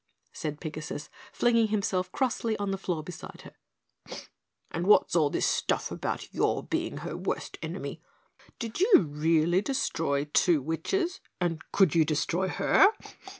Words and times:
said 0.33 0.59
Pigasus, 0.59 1.09
flinging 1.31 1.67
himself 1.67 2.11
crossly 2.11 2.57
on 2.57 2.71
the 2.71 2.77
floor 2.79 3.03
beside 3.03 3.41
her. 3.41 4.15
"And 4.71 4.87
what's 4.87 5.15
all 5.15 5.29
this 5.29 5.45
stuff 5.45 5.91
about 5.91 6.33
your 6.33 6.63
being 6.63 6.97
her 7.05 7.15
worst 7.15 7.59
enemy? 7.61 8.01
Did 8.57 8.79
you 8.79 8.93
really 9.01 9.61
destroy 9.61 10.25
two 10.25 10.59
witches, 10.59 11.19
and 11.39 11.61
could 11.71 11.93
you 11.93 12.03
destroy 12.03 12.47
her?" 12.47 12.87